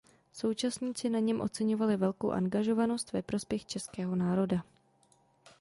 [0.33, 4.63] Současníci na něm oceňovali velkou angažovanost ve prospěch českého národa.